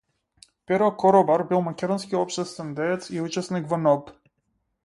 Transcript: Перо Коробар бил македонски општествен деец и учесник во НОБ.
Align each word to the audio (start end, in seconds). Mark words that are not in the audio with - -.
Перо 0.71 0.87
Коробар 1.03 1.43
бил 1.51 1.61
македонски 1.67 2.19
општествен 2.21 2.75
деец 2.83 3.11
и 3.19 3.25
учесник 3.29 3.73
во 3.75 3.81
НОБ. 3.87 4.11